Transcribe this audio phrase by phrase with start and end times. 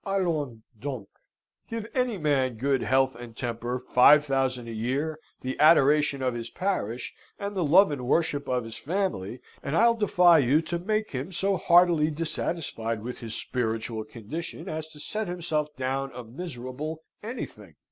[0.03, 1.07] Allons donc!
[1.69, 6.49] Give any man good health and temper, five thousand a year, the adoration of his
[6.49, 11.11] parish, and the love and worship of his family, and I'll defy you to make
[11.11, 17.03] him so heartily dissatisfied with his spiritual condition as to set himself down a miserable
[17.21, 17.75] anything.